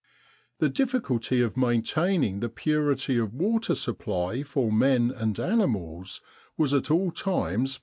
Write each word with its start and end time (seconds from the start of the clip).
The 0.57 0.67
difficulty 0.69 1.41
of 1.41 1.55
maintaining 1.55 2.39
the 2.39 2.49
purity 2.49 3.19
of 3.19 3.35
water 3.35 3.75
supply 3.75 4.41
for 4.41 4.71
men 4.71 5.11
and 5.15 5.39
animals 5.39 6.23
was 6.57 6.73
at 6.73 6.89
all 6.89 7.11
times 7.11 7.23
very 7.23 7.35
ii 7.35 7.61
With 7.61 7.73
the 7.73 7.75
R,A. 7.75 7.79